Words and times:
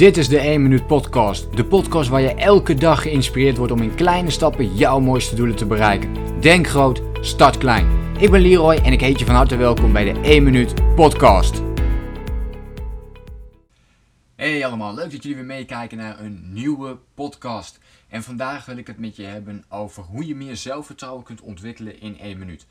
Dit 0.00 0.16
is 0.16 0.28
de 0.28 0.38
1 0.38 0.62
Minuut 0.62 0.86
Podcast. 0.86 1.56
De 1.56 1.64
podcast 1.64 2.08
waar 2.08 2.20
je 2.20 2.34
elke 2.34 2.74
dag 2.74 3.02
geïnspireerd 3.02 3.56
wordt 3.56 3.72
om 3.72 3.82
in 3.82 3.94
kleine 3.94 4.30
stappen 4.30 4.76
jouw 4.76 5.00
mooiste 5.00 5.34
doelen 5.34 5.56
te 5.56 5.66
bereiken. 5.66 6.40
Denk 6.40 6.66
groot, 6.66 7.02
start 7.20 7.58
klein. 7.58 8.14
Ik 8.18 8.30
ben 8.30 8.40
Leroy 8.40 8.74
en 8.74 8.92
ik 8.92 9.00
heet 9.00 9.18
je 9.18 9.24
van 9.24 9.34
harte 9.34 9.56
welkom 9.56 9.92
bij 9.92 10.12
de 10.12 10.20
1 10.20 10.42
Minuut 10.42 10.94
Podcast. 10.94 11.62
Hey 14.36 14.66
allemaal, 14.66 14.94
leuk 14.94 15.10
dat 15.10 15.22
jullie 15.22 15.36
weer 15.36 15.46
meekijken 15.46 15.98
naar 15.98 16.20
een 16.20 16.52
nieuwe 16.52 16.98
podcast. 17.14 17.78
En 18.08 18.22
vandaag 18.22 18.64
wil 18.64 18.76
ik 18.76 18.86
het 18.86 18.98
met 18.98 19.16
je 19.16 19.24
hebben 19.24 19.64
over 19.68 20.02
hoe 20.02 20.26
je 20.26 20.34
meer 20.34 20.56
zelfvertrouwen 20.56 21.24
kunt 21.24 21.40
ontwikkelen 21.40 22.00
in 22.00 22.18
1 22.18 22.38
minuut. 22.38 22.66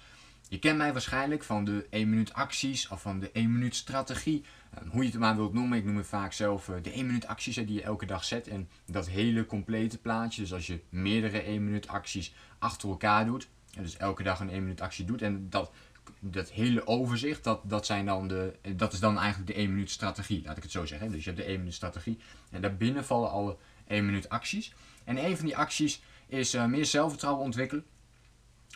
Je 0.49 0.59
kent 0.59 0.77
mij 0.77 0.91
waarschijnlijk 0.91 1.43
van 1.43 1.65
de 1.65 1.87
1 1.89 2.09
minuut 2.09 2.33
acties 2.33 2.87
of 2.87 3.01
van 3.01 3.19
de 3.19 3.31
1 3.31 3.51
minuut 3.51 3.75
strategie. 3.75 4.43
Ehm, 4.73 4.87
hoe 4.87 5.03
je 5.03 5.09
het 5.09 5.19
maar 5.19 5.35
wilt 5.35 5.53
noemen. 5.53 5.77
Ik 5.77 5.85
noem 5.85 5.97
het 5.97 6.07
vaak 6.07 6.33
zelf 6.33 6.69
eh, 6.69 6.75
de 6.81 6.91
1 6.91 7.05
minuut 7.05 7.27
acties 7.27 7.55
die 7.55 7.73
je 7.73 7.81
elke 7.81 8.05
dag 8.05 8.23
zet. 8.23 8.47
En 8.47 8.69
dat 8.85 9.09
hele 9.09 9.45
complete 9.45 9.97
plaatje. 9.97 10.41
Dus 10.41 10.53
als 10.53 10.67
je 10.67 10.79
meerdere 10.89 11.39
1 11.39 11.63
minuut 11.63 11.87
acties 11.87 12.33
achter 12.59 12.89
elkaar 12.89 13.25
doet. 13.25 13.47
Dus 13.81 13.97
elke 13.97 14.23
dag 14.23 14.39
een 14.39 14.49
1 14.49 14.61
minuut 14.61 14.81
actie 14.81 15.05
doet. 15.05 15.21
En 15.21 15.49
dat, 15.49 15.71
dat 16.19 16.51
hele 16.51 16.87
overzicht, 16.87 17.43
dat, 17.43 17.61
dat, 17.63 17.85
zijn 17.85 18.05
dan 18.05 18.27
de, 18.27 18.53
dat 18.75 18.93
is 18.93 18.99
dan 18.99 19.17
eigenlijk 19.17 19.47
de 19.47 19.57
1 19.57 19.69
minuut 19.69 19.91
strategie. 19.91 20.43
Laat 20.45 20.57
ik 20.57 20.63
het 20.63 20.71
zo 20.71 20.85
zeggen. 20.85 21.11
Dus 21.11 21.23
je 21.23 21.29
hebt 21.29 21.41
de 21.41 21.47
1 21.47 21.57
minuut 21.57 21.73
strategie. 21.73 22.17
En 22.51 22.61
daarbinnen 22.61 23.05
vallen 23.05 23.31
alle 23.31 23.57
1 23.87 24.05
minuut 24.05 24.29
acties. 24.29 24.73
En 25.03 25.25
een 25.25 25.37
van 25.37 25.45
die 25.45 25.57
acties 25.57 26.01
is 26.27 26.55
uh, 26.55 26.65
meer 26.65 26.85
zelfvertrouwen 26.85 27.43
ontwikkelen. 27.43 27.85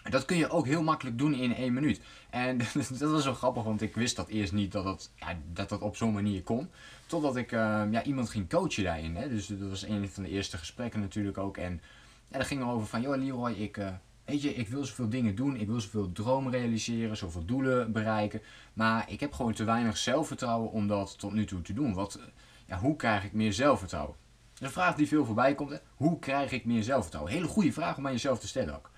Dat 0.09 0.25
kun 0.25 0.37
je 0.37 0.49
ook 0.49 0.65
heel 0.65 0.83
makkelijk 0.83 1.17
doen 1.17 1.33
in 1.33 1.55
één 1.55 1.73
minuut. 1.73 2.01
En 2.29 2.57
dat 2.99 3.11
was 3.11 3.23
zo 3.23 3.33
grappig, 3.33 3.63
want 3.63 3.81
ik 3.81 3.95
wist 3.95 4.15
dat 4.15 4.27
eerst 4.27 4.53
niet 4.53 4.71
dat 4.71 4.83
dat, 4.83 5.11
ja, 5.15 5.37
dat, 5.53 5.69
dat 5.69 5.81
op 5.81 5.95
zo'n 5.95 6.13
manier 6.13 6.43
kon. 6.43 6.69
Totdat 7.05 7.35
ik 7.35 7.51
uh, 7.51 7.83
ja, 7.91 8.03
iemand 8.03 8.29
ging 8.29 8.49
coachen 8.49 8.83
daarin. 8.83 9.15
Hè. 9.15 9.29
Dus 9.29 9.47
dat 9.47 9.69
was 9.69 9.83
een 9.83 10.09
van 10.09 10.23
de 10.23 10.29
eerste 10.29 10.57
gesprekken 10.57 10.99
natuurlijk 10.99 11.37
ook. 11.37 11.57
En 11.57 11.81
ja, 12.27 12.37
dat 12.37 12.47
ging 12.47 12.61
erover 12.61 12.87
van, 12.87 13.01
joh 13.01 13.17
Leroy, 13.17 13.51
ik, 13.51 13.77
uh, 13.77 13.87
weet 14.25 14.41
je, 14.41 14.55
ik 14.55 14.67
wil 14.67 14.85
zoveel 14.85 15.09
dingen 15.09 15.35
doen. 15.35 15.55
Ik 15.55 15.67
wil 15.67 15.81
zoveel 15.81 16.11
dromen 16.11 16.51
realiseren, 16.51 17.17
zoveel 17.17 17.45
doelen 17.45 17.91
bereiken. 17.91 18.41
Maar 18.73 19.11
ik 19.11 19.19
heb 19.19 19.33
gewoon 19.33 19.53
te 19.53 19.63
weinig 19.63 19.97
zelfvertrouwen 19.97 20.71
om 20.71 20.87
dat 20.87 21.19
tot 21.19 21.33
nu 21.33 21.45
toe 21.45 21.61
te 21.61 21.73
doen. 21.73 21.93
Wat, 21.93 22.19
ja, 22.65 22.77
hoe 22.79 22.95
krijg 22.95 23.23
ik 23.23 23.33
meer 23.33 23.53
zelfvertrouwen? 23.53 24.15
Dat 24.53 24.61
is 24.61 24.67
een 24.67 24.81
vraag 24.81 24.95
die 24.95 25.07
veel 25.07 25.25
voorbij 25.25 25.55
komt. 25.55 25.69
Hè. 25.69 25.77
Hoe 25.95 26.19
krijg 26.19 26.51
ik 26.51 26.65
meer 26.65 26.83
zelfvertrouwen? 26.83 27.33
Hele 27.33 27.47
goede 27.47 27.71
vraag 27.71 27.97
om 27.97 28.05
aan 28.05 28.11
jezelf 28.11 28.39
te 28.39 28.47
stellen 28.47 28.75
ook. 28.75 28.91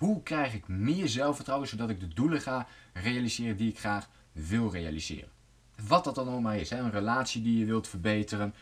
Hoe 0.00 0.22
krijg 0.22 0.54
ik 0.54 0.68
meer 0.68 1.08
zelfvertrouwen 1.08 1.68
zodat 1.68 1.90
ik 1.90 2.00
de 2.00 2.08
doelen 2.08 2.40
ga 2.40 2.66
realiseren 2.92 3.56
die 3.56 3.70
ik 3.70 3.78
graag 3.78 4.08
wil 4.32 4.70
realiseren? 4.70 5.28
Wat 5.86 6.04
dat 6.04 6.14
dan 6.14 6.28
ook 6.28 6.40
maar 6.40 6.56
is. 6.56 6.70
Een 6.70 6.90
relatie 6.90 7.42
die 7.42 7.58
je 7.58 7.64
wilt 7.64 7.88
verbeteren, 7.88 8.54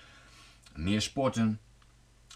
meer 0.74 1.00
sporten, 1.00 1.60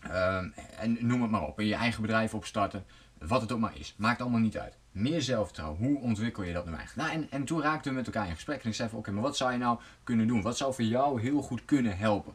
ehm, 0.02 0.48
en 0.78 0.98
noem 1.00 1.22
het 1.22 1.30
maar 1.30 1.46
op. 1.46 1.60
In 1.60 1.66
je 1.66 1.74
eigen 1.74 2.02
bedrijf 2.02 2.34
opstarten, 2.34 2.84
wat 3.18 3.40
het 3.40 3.52
ook 3.52 3.58
maar 3.58 3.78
is. 3.78 3.94
Maakt 3.96 4.20
allemaal 4.20 4.40
niet 4.40 4.58
uit. 4.58 4.76
Meer 4.92 5.22
zelfvertrouwen, 5.22 5.78
hoe 5.78 5.98
ontwikkel 5.98 6.42
je 6.42 6.52
dat 6.52 6.66
nu 6.66 6.74
eigenlijk? 6.74 7.08
Nou, 7.08 7.22
en, 7.22 7.30
en 7.30 7.44
toen 7.44 7.62
raakten 7.62 7.90
we 7.90 7.96
met 7.96 8.06
elkaar 8.06 8.28
in 8.28 8.34
gesprek 8.34 8.62
en 8.62 8.68
ik 8.68 8.74
zei 8.74 8.88
van 8.88 8.98
oké, 8.98 9.10
maar 9.10 9.22
wat 9.22 9.36
zou 9.36 9.52
je 9.52 9.58
nou 9.58 9.78
kunnen 10.04 10.26
doen? 10.26 10.42
Wat 10.42 10.56
zou 10.56 10.74
voor 10.74 10.84
jou 10.84 11.20
heel 11.20 11.42
goed 11.42 11.64
kunnen 11.64 11.98
helpen? 11.98 12.34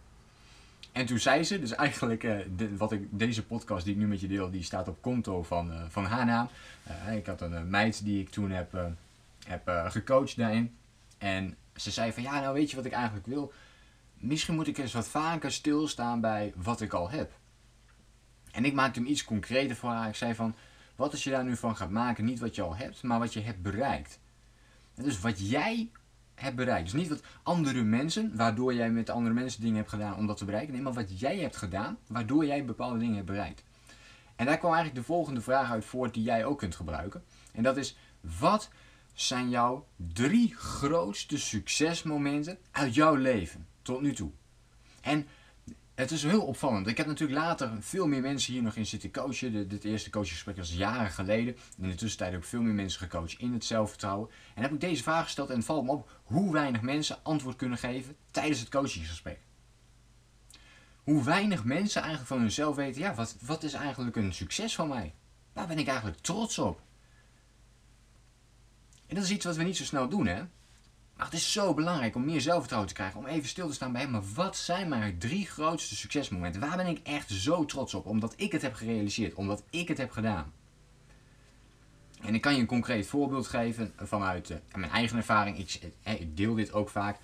En 0.97 1.05
toen 1.05 1.19
zei 1.19 1.43
ze, 1.43 1.59
dus 1.59 1.71
eigenlijk 1.71 2.23
uh, 2.23 2.37
wat 2.77 2.91
ik, 2.91 3.07
deze 3.09 3.45
podcast 3.45 3.85
die 3.85 3.93
ik 3.93 3.99
nu 3.99 4.07
met 4.07 4.19
je 4.19 4.27
deel, 4.27 4.49
die 4.49 4.63
staat 4.63 4.87
op 4.87 5.01
konto 5.01 5.43
van, 5.43 5.71
uh, 5.71 5.81
van 5.89 6.05
haar 6.05 6.25
naam. 6.25 6.49
Uh, 7.07 7.15
ik 7.15 7.25
had 7.25 7.41
een 7.41 7.69
meid 7.69 8.03
die 8.03 8.21
ik 8.21 8.29
toen 8.29 8.51
heb, 8.51 8.77
heb 9.47 9.85
gecoacht 9.87 10.37
daarin. 10.37 10.75
En 11.17 11.55
ze 11.75 11.91
zei 11.91 12.13
van 12.13 12.23
ja, 12.23 12.39
nou 12.39 12.53
weet 12.53 12.69
je 12.69 12.75
wat 12.75 12.85
ik 12.85 12.91
eigenlijk 12.91 13.25
wil? 13.25 13.53
Misschien 14.13 14.55
moet 14.55 14.67
ik 14.67 14.77
eens 14.77 14.93
wat 14.93 15.07
vaker 15.07 15.51
stilstaan 15.51 16.21
bij 16.21 16.53
wat 16.55 16.81
ik 16.81 16.93
al 16.93 17.09
heb. 17.09 17.31
En 18.51 18.65
ik 18.65 18.73
maakte 18.73 18.99
hem 18.99 19.07
iets 19.07 19.23
concreter 19.23 19.75
voor 19.75 19.89
haar. 19.89 20.07
Ik 20.07 20.15
zei 20.15 20.35
van, 20.35 20.55
wat 20.95 21.11
als 21.11 21.23
je 21.23 21.29
daar 21.29 21.43
nu 21.43 21.55
van 21.55 21.75
gaat 21.75 21.89
maken, 21.89 22.25
niet 22.25 22.39
wat 22.39 22.55
je 22.55 22.61
al 22.61 22.75
hebt, 22.75 23.03
maar 23.03 23.19
wat 23.19 23.33
je 23.33 23.41
hebt 23.41 23.61
bereikt. 23.61 24.19
Dus 24.95 25.19
wat 25.19 25.49
jij 25.49 25.89
hebt 26.37 26.55
bereikt. 26.55 26.91
Dus 26.91 27.01
niet 27.01 27.09
wat 27.09 27.23
andere 27.43 27.83
mensen, 27.83 28.31
waardoor 28.35 28.73
jij 28.73 28.91
met 28.91 29.09
andere 29.09 29.33
mensen 29.33 29.61
dingen 29.61 29.75
hebt 29.75 29.89
gedaan 29.89 30.15
om 30.15 30.27
dat 30.27 30.37
te 30.37 30.45
bereiken. 30.45 30.73
Nee, 30.73 30.81
maar 30.81 30.93
wat 30.93 31.19
jij 31.19 31.37
hebt 31.37 31.57
gedaan, 31.57 31.97
waardoor 32.07 32.45
jij 32.45 32.65
bepaalde 32.65 32.99
dingen 32.99 33.15
hebt 33.15 33.27
bereikt. 33.27 33.63
En 34.35 34.45
daar 34.45 34.57
kwam 34.57 34.73
eigenlijk 34.73 35.01
de 35.01 35.13
volgende 35.13 35.41
vraag 35.41 35.71
uit 35.71 35.85
voort 35.85 36.13
die 36.13 36.23
jij 36.23 36.45
ook 36.45 36.57
kunt 36.57 36.75
gebruiken. 36.75 37.23
En 37.53 37.63
dat 37.63 37.77
is, 37.77 37.97
wat 38.39 38.69
zijn 39.13 39.49
jouw 39.49 39.87
drie 40.13 40.55
grootste 40.55 41.37
succesmomenten 41.37 42.57
uit 42.71 42.95
jouw 42.95 43.15
leven 43.15 43.67
tot 43.81 44.01
nu 44.01 44.13
toe? 44.13 44.31
En 45.01 45.27
het 45.97 46.11
is 46.11 46.23
heel 46.23 46.41
opvallend. 46.41 46.87
Ik 46.87 46.97
heb 46.97 47.07
natuurlijk 47.07 47.39
later 47.39 47.71
veel 47.79 48.07
meer 48.07 48.21
mensen 48.21 48.53
hier 48.53 48.61
nog 48.61 48.75
in 48.75 48.85
zitten 48.85 49.11
coachen. 49.11 49.67
Dit 49.67 49.83
eerste 49.83 50.09
coachgesprek 50.09 50.57
was 50.57 50.73
jaren 50.73 51.11
geleden. 51.11 51.57
In 51.77 51.89
de 51.89 51.95
tussentijd 51.95 52.33
ik 52.33 52.43
veel 52.43 52.61
meer 52.61 52.73
mensen 52.73 52.99
gecoacht 52.99 53.39
in 53.39 53.53
het 53.53 53.65
zelfvertrouwen. 53.65 54.29
En 54.55 54.61
heb 54.61 54.71
ik 54.71 54.79
deze 54.79 55.03
vraag 55.03 55.23
gesteld 55.23 55.49
en 55.49 55.55
het 55.55 55.65
valt 55.65 55.85
me 55.85 55.91
op 55.91 56.09
hoe 56.23 56.51
weinig 56.51 56.81
mensen 56.81 57.23
antwoord 57.23 57.55
kunnen 57.55 57.77
geven 57.77 58.15
tijdens 58.31 58.59
het 58.59 58.69
coachingsgesprek. 58.69 59.39
Hoe 61.03 61.23
weinig 61.23 61.63
mensen 61.63 62.01
eigenlijk 62.01 62.31
van 62.31 62.39
hunzelf 62.39 62.75
weten, 62.75 63.01
ja, 63.01 63.13
wat, 63.13 63.35
wat 63.41 63.63
is 63.63 63.73
eigenlijk 63.73 64.15
een 64.15 64.33
succes 64.33 64.75
van 64.75 64.87
mij? 64.87 65.13
Waar 65.53 65.67
ben 65.67 65.79
ik 65.79 65.87
eigenlijk 65.87 66.17
trots 66.17 66.59
op? 66.59 66.81
En 69.07 69.15
dat 69.15 69.23
is 69.23 69.31
iets 69.31 69.45
wat 69.45 69.55
we 69.55 69.63
niet 69.63 69.77
zo 69.77 69.83
snel 69.83 70.09
doen, 70.09 70.27
hè? 70.27 70.43
Maar 71.17 71.25
het 71.25 71.35
is 71.35 71.51
zo 71.51 71.73
belangrijk 71.73 72.15
om 72.15 72.25
meer 72.25 72.41
zelfvertrouwen 72.41 72.89
te 72.89 72.95
krijgen. 72.95 73.19
Om 73.19 73.25
even 73.25 73.49
stil 73.49 73.67
te 73.67 73.73
staan 73.73 73.91
bij. 73.91 74.07
Maar 74.07 74.21
wat 74.35 74.57
zijn 74.57 74.89
mijn 74.89 75.17
drie 75.17 75.45
grootste 75.45 75.95
succesmomenten? 75.95 76.61
Waar 76.61 76.77
ben 76.77 76.87
ik 76.87 76.99
echt 77.03 77.29
zo 77.29 77.65
trots 77.65 77.93
op? 77.93 78.05
Omdat 78.05 78.33
ik 78.37 78.51
het 78.51 78.61
heb 78.61 78.73
gerealiseerd. 78.73 79.33
Omdat 79.33 79.63
ik 79.69 79.87
het 79.87 79.97
heb 79.97 80.11
gedaan. 80.11 80.53
En 82.21 82.35
ik 82.35 82.41
kan 82.41 82.53
je 82.53 82.59
een 82.59 82.65
concreet 82.65 83.07
voorbeeld 83.07 83.47
geven 83.47 83.93
vanuit 83.97 84.49
uh, 84.49 84.57
mijn 84.75 84.91
eigen 84.91 85.17
ervaring. 85.17 85.57
Ik, 85.57 85.79
eh, 86.03 86.21
ik, 86.21 86.37
deel 86.37 86.55
dit 86.55 86.73
ook 86.73 86.89
vaak. 86.89 87.17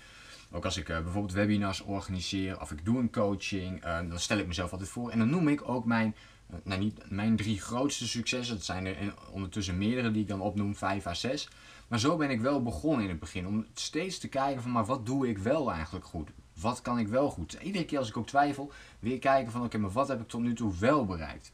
Ook 0.50 0.64
als 0.64 0.76
ik 0.76 0.86
bijvoorbeeld 0.86 1.32
webinars 1.32 1.80
organiseer 1.80 2.60
of 2.60 2.70
ik 2.70 2.84
doe 2.84 2.98
een 2.98 3.10
coaching, 3.10 3.82
dan 3.82 4.20
stel 4.20 4.38
ik 4.38 4.46
mezelf 4.46 4.72
altijd 4.72 4.90
voor. 4.90 5.10
En 5.10 5.18
dan 5.18 5.30
noem 5.30 5.48
ik 5.48 5.68
ook 5.68 5.84
mijn, 5.84 6.14
nou 6.62 6.80
niet 6.80 7.10
mijn 7.10 7.36
drie 7.36 7.60
grootste 7.60 8.08
successen. 8.08 8.54
Dat 8.54 8.64
zijn 8.64 8.86
er 8.86 9.14
ondertussen 9.30 9.78
meerdere 9.78 10.10
die 10.10 10.22
ik 10.22 10.28
dan 10.28 10.40
opnoem, 10.40 10.76
vijf 10.76 11.06
à 11.06 11.14
zes. 11.14 11.48
Maar 11.88 11.98
zo 11.98 12.16
ben 12.16 12.30
ik 12.30 12.40
wel 12.40 12.62
begonnen 12.62 13.02
in 13.02 13.10
het 13.10 13.20
begin. 13.20 13.46
Om 13.46 13.66
steeds 13.74 14.18
te 14.18 14.28
kijken 14.28 14.62
van, 14.62 14.70
maar 14.70 14.84
wat 14.84 15.06
doe 15.06 15.28
ik 15.28 15.38
wel 15.38 15.72
eigenlijk 15.72 16.04
goed? 16.04 16.30
Wat 16.60 16.82
kan 16.82 16.98
ik 16.98 17.08
wel 17.08 17.30
goed? 17.30 17.52
Iedere 17.52 17.84
keer 17.84 17.98
als 17.98 18.08
ik 18.08 18.16
ook 18.16 18.26
twijfel, 18.26 18.72
weer 18.98 19.18
kijken 19.18 19.52
van, 19.52 19.64
oké, 19.64 19.78
maar 19.78 19.90
wat 19.90 20.08
heb 20.08 20.20
ik 20.20 20.28
tot 20.28 20.40
nu 20.40 20.54
toe 20.54 20.78
wel 20.78 21.04
bereikt? 21.04 21.52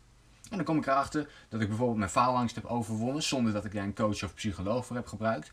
En 0.51 0.57
dan 0.57 0.65
kom 0.65 0.77
ik 0.77 0.87
erachter 0.87 1.31
dat 1.49 1.61
ik 1.61 1.69
bijvoorbeeld 1.69 1.99
mijn 1.99 2.11
faalangst 2.11 2.55
heb 2.55 2.65
overwonnen 2.65 3.23
zonder 3.23 3.53
dat 3.53 3.65
ik 3.65 3.73
daar 3.73 3.85
een 3.85 3.95
coach 3.95 4.25
of 4.25 4.35
psycholoog 4.35 4.87
voor 4.87 4.97
heb 4.97 5.07
gebruikt. 5.07 5.51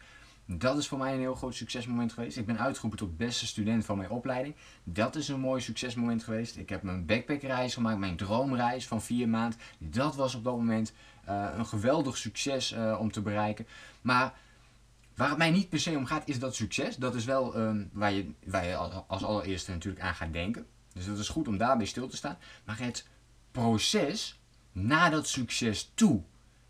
Dat 0.49 0.77
is 0.77 0.87
voor 0.87 0.97
mij 0.97 1.13
een 1.13 1.19
heel 1.19 1.35
groot 1.35 1.55
succesmoment 1.55 2.13
geweest. 2.13 2.37
Ik 2.37 2.45
ben 2.45 2.59
uitgeroepen 2.59 2.99
tot 2.99 3.17
beste 3.17 3.47
student 3.47 3.85
van 3.85 3.97
mijn 3.97 4.09
opleiding. 4.09 4.55
Dat 4.83 5.15
is 5.15 5.27
een 5.27 5.39
mooi 5.39 5.61
succesmoment 5.61 6.23
geweest. 6.23 6.57
Ik 6.57 6.69
heb 6.69 6.81
mijn 6.81 7.05
backpackreis 7.05 7.73
gemaakt, 7.73 7.97
mijn 7.97 8.17
droomreis 8.17 8.87
van 8.87 9.01
vier 9.01 9.29
maanden. 9.29 9.59
Dat 9.77 10.15
was 10.15 10.35
op 10.35 10.43
dat 10.43 10.55
moment 10.55 10.93
uh, 11.29 11.47
een 11.57 11.65
geweldig 11.65 12.17
succes 12.17 12.71
uh, 12.73 12.97
om 12.99 13.11
te 13.11 13.21
bereiken. 13.21 13.67
Maar 14.01 14.33
Waar 15.17 15.29
het 15.29 15.37
mij 15.37 15.51
niet 15.51 15.69
per 15.69 15.79
se 15.79 15.97
om 15.97 16.05
gaat, 16.05 16.27
is 16.27 16.39
dat 16.39 16.55
succes. 16.55 16.95
Dat 16.95 17.15
is 17.15 17.25
wel 17.25 17.57
um, 17.57 17.89
waar, 17.93 18.11
je, 18.11 18.31
waar 18.45 18.65
je 18.65 18.75
als 19.07 19.23
allereerste 19.23 19.71
natuurlijk 19.71 20.03
aan 20.03 20.15
gaat 20.15 20.33
denken. 20.33 20.65
Dus 20.93 21.05
dat 21.05 21.17
is 21.17 21.29
goed 21.29 21.47
om 21.47 21.57
daarbij 21.57 21.85
stil 21.85 22.07
te 22.07 22.15
staan. 22.15 22.37
Maar 22.65 22.79
het 22.79 23.07
proces 23.51 24.39
naar 24.71 25.11
dat 25.11 25.27
succes 25.27 25.91
toe, 25.93 26.21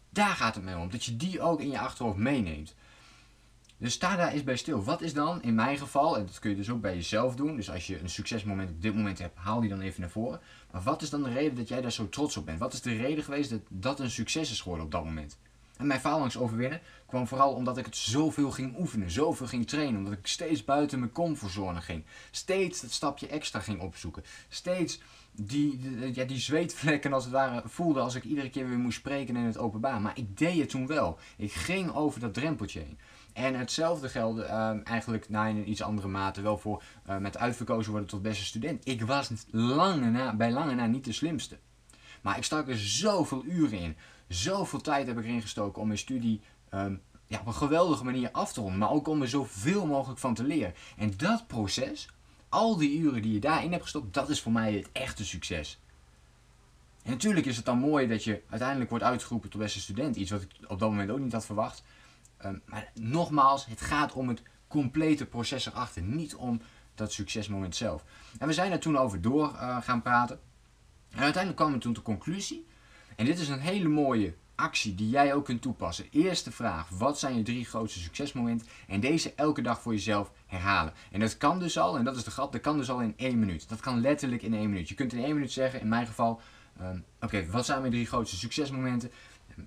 daar 0.09 0.35
gaat 0.35 0.55
het 0.55 0.63
mij 0.63 0.75
om. 0.75 0.89
Dat 0.89 1.03
je 1.03 1.17
die 1.17 1.41
ook 1.41 1.61
in 1.61 1.69
je 1.69 1.79
achterhoofd 1.79 2.17
meeneemt. 2.17 2.75
Dus 3.77 3.93
sta 3.93 4.15
daar 4.15 4.31
eens 4.31 4.43
bij 4.43 4.55
stil. 4.55 4.83
Wat 4.83 5.01
is 5.01 5.13
dan 5.13 5.41
in 5.41 5.55
mijn 5.55 5.77
geval, 5.77 6.17
en 6.17 6.25
dat 6.25 6.39
kun 6.39 6.49
je 6.49 6.55
dus 6.55 6.69
ook 6.69 6.81
bij 6.81 6.95
jezelf 6.95 7.35
doen. 7.35 7.55
Dus 7.55 7.71
als 7.71 7.87
je 7.87 7.99
een 7.99 8.09
succesmoment 8.09 8.69
op 8.69 8.81
dit 8.81 8.95
moment 8.95 9.19
hebt, 9.19 9.37
haal 9.37 9.59
die 9.59 9.69
dan 9.69 9.81
even 9.81 10.01
naar 10.01 10.09
voren. 10.09 10.39
Maar 10.71 10.81
wat 10.81 11.01
is 11.01 11.09
dan 11.09 11.23
de 11.23 11.29
reden 11.29 11.55
dat 11.55 11.67
jij 11.67 11.81
daar 11.81 11.91
zo 11.91 12.09
trots 12.09 12.37
op 12.37 12.45
bent? 12.45 12.59
Wat 12.59 12.73
is 12.73 12.81
de 12.81 12.95
reden 12.95 13.23
geweest 13.23 13.49
dat 13.49 13.61
dat 13.69 13.99
een 13.99 14.11
succes 14.11 14.51
is 14.51 14.61
geworden 14.61 14.85
op 14.85 14.91
dat 14.91 15.03
moment? 15.03 15.37
En 15.77 15.87
mijn 15.87 15.99
faalangst 15.99 16.37
overwinnen 16.37 16.81
kwam 17.05 17.27
vooral 17.27 17.53
omdat 17.53 17.77
ik 17.77 17.85
het 17.85 17.95
zoveel 17.95 18.51
ging 18.51 18.77
oefenen, 18.79 19.11
zoveel 19.11 19.47
ging 19.47 19.67
trainen. 19.67 19.97
Omdat 19.97 20.13
ik 20.13 20.27
steeds 20.27 20.63
buiten 20.63 20.99
mijn 20.99 21.11
comfortzone 21.11 21.81
ging. 21.81 22.05
Steeds 22.31 22.81
dat 22.81 22.91
stapje 22.91 23.27
extra 23.27 23.59
ging 23.59 23.81
opzoeken. 23.81 24.23
Steeds 24.49 24.99
die, 25.31 25.79
ja, 26.13 26.23
die 26.23 26.39
zweetvlekken 26.39 27.13
als 27.13 27.23
het 27.23 27.33
ware 27.33 27.61
voelde 27.65 27.99
als 27.99 28.15
ik 28.15 28.23
iedere 28.23 28.49
keer 28.49 28.69
weer 28.69 28.77
moest 28.77 28.97
spreken 28.97 29.35
in 29.35 29.43
het 29.43 29.57
openbaar. 29.57 30.01
Maar 30.01 30.17
ik 30.17 30.37
deed 30.37 30.59
het 30.59 30.69
toen 30.69 30.87
wel. 30.87 31.19
Ik 31.37 31.51
ging 31.51 31.93
over 31.93 32.19
dat 32.19 32.33
drempeltje 32.33 32.79
heen. 32.79 32.97
En 33.33 33.55
hetzelfde 33.55 34.09
gelde 34.09 34.43
uh, 34.43 34.71
eigenlijk 34.83 35.29
nou, 35.29 35.49
in 35.49 35.69
iets 35.69 35.81
andere 35.81 36.07
mate 36.07 36.41
wel 36.41 36.57
voor 36.57 36.83
uh, 37.09 37.17
met 37.17 37.37
uitverkozen 37.37 37.91
worden 37.91 38.09
tot 38.09 38.21
beste 38.21 38.45
student. 38.45 38.87
Ik 38.87 39.01
was 39.01 39.31
lange 39.51 40.09
na, 40.09 40.35
bij 40.35 40.51
lange 40.51 40.75
na 40.75 40.85
niet 40.85 41.05
de 41.05 41.11
slimste. 41.11 41.57
Maar 42.21 42.37
ik 42.37 42.43
stak 42.43 42.67
er 42.67 42.77
zoveel 42.77 43.43
uren 43.45 43.79
in. 43.79 43.95
Zoveel 44.27 44.81
tijd 44.81 45.07
heb 45.07 45.17
ik 45.17 45.23
erin 45.23 45.41
gestoken 45.41 45.81
om 45.81 45.87
mijn 45.87 45.99
studie 45.99 46.41
um, 46.73 47.01
ja, 47.27 47.39
op 47.39 47.47
een 47.47 47.53
geweldige 47.53 48.03
manier 48.03 48.31
af 48.31 48.53
te 48.53 48.61
ronden. 48.61 48.79
Maar 48.79 48.91
ook 48.91 49.07
om 49.07 49.21
er 49.21 49.29
zoveel 49.29 49.85
mogelijk 49.85 50.19
van 50.19 50.33
te 50.33 50.43
leren. 50.43 50.73
En 50.97 51.13
dat 51.17 51.47
proces, 51.47 52.09
al 52.49 52.77
die 52.77 52.99
uren 52.99 53.21
die 53.21 53.33
je 53.33 53.39
daarin 53.39 53.71
hebt 53.71 53.83
gestopt, 53.83 54.13
dat 54.13 54.29
is 54.29 54.41
voor 54.41 54.51
mij 54.51 54.73
het 54.73 54.89
echte 54.91 55.25
succes. 55.25 55.79
En 57.03 57.11
natuurlijk 57.11 57.45
is 57.45 57.55
het 57.55 57.65
dan 57.65 57.77
mooi 57.77 58.07
dat 58.07 58.23
je 58.23 58.41
uiteindelijk 58.49 58.89
wordt 58.89 59.05
uitgeroepen 59.05 59.49
tot 59.49 59.59
beste 59.59 59.79
student. 59.79 60.15
Iets 60.15 60.31
wat 60.31 60.41
ik 60.41 60.51
op 60.67 60.79
dat 60.79 60.89
moment 60.89 61.09
ook 61.09 61.19
niet 61.19 61.33
had 61.33 61.45
verwacht. 61.45 61.83
Ehm, 62.37 62.57
maar 62.65 62.91
nogmaals, 62.93 63.65
het 63.65 63.81
gaat 63.81 64.13
om 64.13 64.27
het 64.27 64.41
complete 64.67 65.25
proces 65.25 65.65
erachter. 65.65 66.01
Niet 66.01 66.35
om 66.35 66.61
dat 66.95 67.11
succesmoment 67.11 67.75
zelf. 67.75 68.03
En 68.39 68.47
we 68.47 68.53
zijn 68.53 68.71
er 68.71 68.79
toen 68.79 68.97
over 68.97 69.21
door 69.21 69.51
uh, 69.53 69.81
gaan 69.81 70.01
praten. 70.01 70.39
En 71.09 71.19
uiteindelijk 71.19 71.55
kwamen 71.55 71.75
we 71.75 71.81
toen 71.81 71.93
tot 71.93 72.05
de 72.05 72.11
conclusie. 72.11 72.65
En 73.17 73.25
dit 73.25 73.39
is 73.39 73.49
een 73.49 73.59
hele 73.59 73.87
mooie 73.87 74.35
actie 74.55 74.95
die 74.95 75.09
jij 75.09 75.33
ook 75.33 75.45
kunt 75.45 75.61
toepassen. 75.61 76.05
Eerste 76.11 76.51
vraag: 76.51 76.89
wat 76.89 77.19
zijn 77.19 77.35
je 77.35 77.43
drie 77.43 77.65
grootste 77.65 77.99
succesmomenten? 77.99 78.67
En 78.87 78.99
deze 78.99 79.33
elke 79.35 79.61
dag 79.61 79.81
voor 79.81 79.93
jezelf 79.93 80.31
herhalen. 80.45 80.93
En 81.11 81.19
dat 81.19 81.37
kan 81.37 81.59
dus 81.59 81.77
al, 81.77 81.97
en 81.97 82.03
dat 82.03 82.15
is 82.15 82.23
de 82.23 82.31
grap, 82.31 82.51
dat 82.51 82.61
kan 82.61 82.77
dus 82.77 82.89
al 82.89 83.01
in 83.01 83.13
één 83.17 83.39
minuut. 83.39 83.69
Dat 83.69 83.79
kan 83.79 84.01
letterlijk 84.01 84.41
in 84.41 84.53
één 84.53 84.69
minuut. 84.69 84.89
Je 84.89 84.95
kunt 84.95 85.13
in 85.13 85.23
één 85.23 85.33
minuut 85.33 85.51
zeggen, 85.51 85.81
in 85.81 85.87
mijn 85.87 86.07
geval, 86.07 86.41
um, 86.81 87.05
oké, 87.21 87.45
wat 87.45 87.65
zijn 87.65 87.79
mijn 87.79 87.91
drie 87.91 88.05
grootste 88.05 88.37
succesmomenten? 88.37 89.11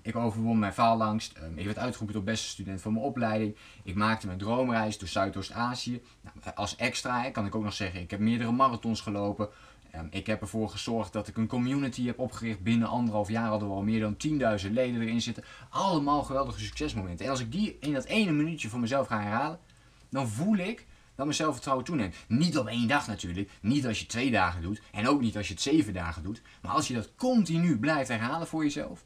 Ik 0.01 0.15
overwon 0.15 0.59
mijn 0.59 0.73
faalangst. 0.73 1.37
Um, 1.37 1.57
ik 1.57 1.65
werd 1.65 1.77
uitgeroepen 1.77 2.15
tot 2.15 2.25
beste 2.25 2.47
student 2.47 2.81
van 2.81 2.93
mijn 2.93 3.05
opleiding. 3.05 3.55
Ik 3.83 3.95
maakte 3.95 4.25
mijn 4.25 4.37
droomreis 4.37 4.97
door 4.97 5.07
Zuidoost-Azië. 5.07 6.01
Nou, 6.21 6.55
als 6.55 6.75
extra 6.75 7.29
kan 7.29 7.45
ik 7.45 7.55
ook 7.55 7.63
nog 7.63 7.73
zeggen, 7.73 8.01
ik 8.01 8.11
heb 8.11 8.19
meerdere 8.19 8.51
marathons 8.51 9.01
gelopen. 9.01 9.49
Um, 9.95 10.07
ik 10.11 10.27
heb 10.27 10.41
ervoor 10.41 10.69
gezorgd 10.69 11.13
dat 11.13 11.27
ik 11.27 11.37
een 11.37 11.47
community 11.47 12.05
heb 12.05 12.19
opgericht. 12.19 12.63
Binnen 12.63 12.87
anderhalf 12.87 13.29
jaar 13.29 13.47
hadden 13.47 13.67
we 13.67 13.73
al 13.73 13.83
meer 13.83 13.99
dan 13.99 14.15
10.000 14.65 14.71
leden 14.71 15.01
erin 15.01 15.21
zitten. 15.21 15.43
Allemaal 15.69 16.23
geweldige 16.23 16.59
succesmomenten. 16.59 17.25
En 17.25 17.31
als 17.31 17.39
ik 17.39 17.51
die 17.51 17.77
in 17.79 17.93
dat 17.93 18.05
ene 18.05 18.31
minuutje 18.31 18.69
voor 18.69 18.79
mezelf 18.79 19.07
ga 19.07 19.21
herhalen, 19.21 19.59
dan 20.09 20.27
voel 20.27 20.57
ik 20.57 20.85
dat 21.15 21.25
mijn 21.25 21.33
zelfvertrouwen 21.33 21.85
toeneemt. 21.85 22.15
Niet 22.27 22.57
op 22.57 22.67
één 22.67 22.87
dag 22.87 23.07
natuurlijk. 23.07 23.49
Niet 23.61 23.87
als 23.87 23.99
je 23.99 24.05
twee 24.05 24.31
dagen 24.31 24.61
doet. 24.61 24.81
En 24.91 25.07
ook 25.07 25.21
niet 25.21 25.37
als 25.37 25.47
je 25.47 25.53
het 25.53 25.61
zeven 25.61 25.93
dagen 25.93 26.23
doet. 26.23 26.41
Maar 26.61 26.71
als 26.71 26.87
je 26.87 26.93
dat 26.93 27.15
continu 27.15 27.79
blijft 27.79 28.09
herhalen 28.09 28.47
voor 28.47 28.63
jezelf. 28.63 29.05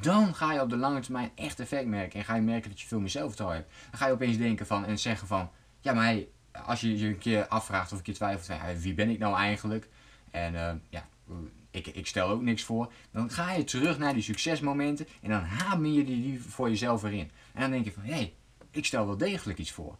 Dan 0.00 0.34
ga 0.34 0.52
je 0.52 0.60
op 0.60 0.70
de 0.70 0.76
lange 0.76 1.00
termijn 1.00 1.30
echt 1.34 1.60
effect 1.60 1.86
merken. 1.86 2.18
En 2.18 2.24
ga 2.24 2.34
je 2.34 2.42
merken 2.42 2.70
dat 2.70 2.80
je 2.80 2.86
veel 2.86 3.00
meer 3.00 3.08
zelfvertrouwen 3.08 3.58
hebt. 3.58 3.72
Dan 3.90 3.98
ga 3.98 4.06
je 4.06 4.12
opeens 4.12 4.36
denken 4.36 4.66
van 4.66 4.84
en 4.84 4.98
zeggen 4.98 5.26
van. 5.26 5.50
Ja, 5.80 5.92
maar 5.92 6.16
als 6.64 6.80
je 6.80 6.98
je 6.98 7.06
een 7.06 7.18
keer 7.18 7.46
afvraagt 7.46 7.92
of 7.92 7.98
een 7.98 8.04
keer 8.04 8.14
twijfelt. 8.14 8.82
Wie 8.82 8.94
ben 8.94 9.10
ik 9.10 9.18
nou 9.18 9.36
eigenlijk? 9.36 9.88
En 10.32 10.54
uh, 10.54 10.72
ja, 10.88 11.08
ik, 11.70 11.86
ik 11.86 12.06
stel 12.06 12.28
ook 12.28 12.42
niks 12.42 12.62
voor. 12.62 12.92
Dan 13.10 13.30
ga 13.30 13.52
je 13.52 13.64
terug 13.64 13.98
naar 13.98 14.14
die 14.14 14.22
succesmomenten. 14.22 15.06
En 15.22 15.30
dan 15.30 15.40
hamer 15.40 15.90
je 15.90 16.04
die 16.04 16.42
voor 16.42 16.68
jezelf 16.68 17.02
erin. 17.02 17.30
En 17.54 17.60
dan 17.60 17.70
denk 17.70 17.84
je 17.84 17.92
van 17.92 18.02
hé, 18.02 18.12
hey, 18.12 18.34
ik 18.70 18.84
stel 18.84 19.06
wel 19.06 19.16
degelijk 19.16 19.58
iets 19.58 19.72
voor. 19.72 19.96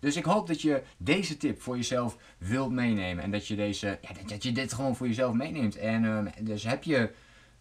Dus 0.00 0.16
ik 0.16 0.24
hoop 0.24 0.46
dat 0.46 0.62
je 0.62 0.82
deze 0.96 1.36
tip 1.36 1.62
voor 1.62 1.76
jezelf 1.76 2.16
wilt 2.38 2.70
meenemen. 2.70 3.24
En 3.24 3.30
dat 3.30 3.46
je, 3.46 3.56
deze, 3.56 3.98
ja, 4.02 4.08
dat, 4.26 4.42
je 4.42 4.52
dit 4.52 4.72
gewoon 4.72 4.96
voor 4.96 5.06
jezelf 5.06 5.34
meeneemt. 5.34 5.76
En 5.76 6.04
uh, 6.04 6.26
dus 6.40 6.64
heb 6.64 6.82
je, 6.82 7.10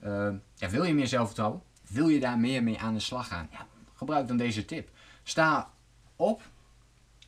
uh, 0.04 0.30
ja, 0.56 0.70
wil 0.70 0.84
je 0.84 0.94
meer 0.94 1.08
zelfvertrouwen? 1.08 1.62
Wil 1.90 2.08
je 2.08 2.20
daar 2.20 2.40
meer 2.40 2.64
mee 2.64 2.80
aan 2.80 2.94
de 2.94 3.00
slag 3.00 3.28
gaan? 3.28 3.48
Ja, 3.52 3.68
gebruik 3.94 4.28
dan 4.28 4.38
deze 4.38 4.66
tip. 4.66 4.90
Sta 5.24 5.72
op. 6.16 6.42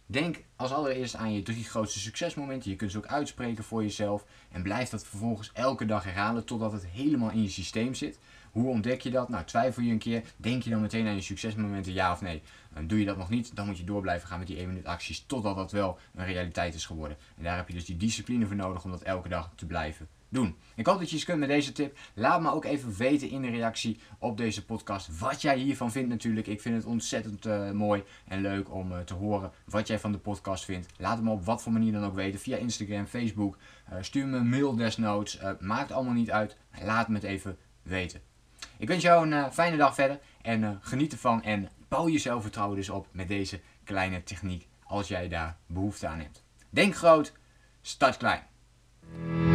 Denk 0.06 0.44
als 0.56 0.72
allereerst 0.72 1.16
aan 1.16 1.34
je 1.34 1.42
drie 1.42 1.63
grootste 1.63 2.00
succesmomenten. 2.00 2.69
Je 2.69 2.75
kunt 2.75 2.92
ze 2.92 2.98
ook 2.98 3.07
uitspreken 3.07 3.63
voor 3.63 3.81
jezelf. 3.81 4.25
En 4.52 4.63
blijf 4.63 4.90
dat 4.90 5.06
vervolgens 5.06 5.52
elke 5.54 5.86
dag 5.86 6.04
herhalen 6.04 6.46
totdat 6.46 6.72
het 6.72 6.86
helemaal 6.86 7.31
in 7.31 7.42
je 7.42 7.50
systeem 7.50 7.94
zit. 7.94 8.19
Hoe 8.52 8.69
ontdek 8.69 9.02
je 9.02 9.10
dat? 9.10 9.30
Nou, 9.30 9.46
twijfel 9.46 9.84
je 9.84 9.92
een 9.92 9.98
keer. 9.98 10.24
Denk 10.38 10.63
je 10.63 10.69
dan 10.69 10.81
meteen 10.81 11.07
aan 11.07 11.16
je 11.16 11.22
succesmomenten, 11.22 11.94
ja 11.94 12.12
of 12.12 12.22
nee? 12.22 12.42
En 12.74 12.88
doe 12.88 13.00
je 13.00 13.06
dat 13.06 13.18
nog 13.18 13.30
niet, 13.30 13.56
dan 13.56 13.66
moet 13.66 13.78
je 13.78 13.84
door 13.84 14.02
blijven 14.02 14.28
gaan 14.28 14.40
met 14.40 14.48
die 14.48 14.57
1 14.57 14.68
minuut 14.68 14.86
acties 14.86 15.24
totdat 15.28 15.56
dat 15.56 15.72
wel 15.72 16.00
een 16.16 16.25
realiteit 16.25 16.74
is 16.74 16.86
geworden. 16.86 17.18
En 17.38 17.44
daar 17.44 17.58
heb 17.58 17.68
je 17.68 17.74
dus 17.74 17.86
die 17.86 17.98
discipline 17.98 18.46
voor 18.46 18.56
nodig 18.56 18.84
om 18.84 18.92
dat 18.92 19.01
elke 19.01 19.30
dag 19.30 19.51
te 19.56 19.66
blijven 19.66 20.08
doen. 20.30 20.56
Ik 20.75 20.86
hoop 20.86 21.00
dat 21.00 21.10
je 21.10 21.16
iets 21.16 21.25
kunt 21.25 21.39
met 21.39 21.50
deze 21.50 21.72
tip. 21.72 21.98
Laat 22.13 22.42
me 22.42 22.51
ook 22.51 22.66
even 22.66 22.98
weten 22.98 23.30
in 23.30 23.42
de 23.42 23.50
reactie 23.50 24.00
op 24.19 24.38
deze 24.38 24.66
podcast 24.66 25.19
wat 25.19 25.42
jij 25.42 25.57
hiervan 25.57 25.92
vindt 25.92 26.10
natuurlijk. 26.10 26.48
Ik 26.48 26.62
vind 26.62 26.75
het 26.75 26.86
ontzettend 26.86 27.45
uh, 27.45 27.72
mooi 27.72 28.04
en 28.27 28.42
leuk 28.42 28.74
om 28.74 28.92
uh, 28.92 29.00
te 29.00 29.13
horen 29.13 29.51
wat 29.66 29.88
jij 29.88 30.00
van 30.00 30.12
de 30.12 30.18
podcast 30.18 30.66
vindt. 30.66 30.88
Laat 30.98 31.22
me 31.22 31.31
op 31.31 31.45
wat 31.45 31.62
voor 31.62 31.72
manier 31.72 31.92
dan 31.92 32.06
ook 32.06 32.16
weten. 32.16 32.39
Via 32.39 32.57
Instagram, 32.57 33.06
Facebook. 33.06 33.57
Uh, 33.92 33.98
stuur 34.01 34.27
me 34.27 34.38
een 34.38 34.50
mail 34.50 34.75
desnoods. 34.75 35.39
maakt 35.60 35.92
allemaal 35.92 36.13
niet 36.13 36.31
uit. 36.31 36.57
Laat 36.83 37.07
me 37.07 37.16
het 37.16 37.24
even 37.24 37.57
weten. 37.81 38.22
Ik 38.77 38.88
wens 38.88 39.04
jou 39.04 39.31
een 39.31 39.51
fijne 39.51 39.77
dag 39.77 39.95
verder. 39.95 40.19
En 40.42 40.80
geniet 40.81 41.12
ervan. 41.12 41.44
En 41.44 41.69
bouw 41.88 42.07
je 42.07 42.18
zelfvertrouwen 42.18 42.77
dus 42.77 42.89
op 42.89 43.07
met 43.12 43.27
deze 43.27 43.60
kleine 43.83 44.24
techniek. 44.24 44.68
Als 44.83 45.07
jij 45.07 45.27
daar 45.27 45.57
behoefte 45.66 46.07
aan 46.07 46.19
hebt. 46.19 46.44
Denk 46.69 46.95
groot. 46.95 47.33
Start 47.81 48.18
klein. 48.18 49.55